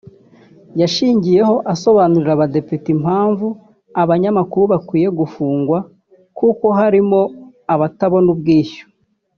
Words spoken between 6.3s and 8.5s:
kuko harimo abatabona